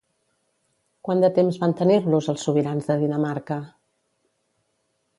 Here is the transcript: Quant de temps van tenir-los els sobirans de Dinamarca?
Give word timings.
Quant 1.07 1.21
de 1.25 1.29
temps 1.35 1.59
van 1.65 1.77
tenir-los 1.83 2.31
els 2.35 2.49
sobirans 2.49 2.91
de 2.91 2.99
Dinamarca? 3.07 3.63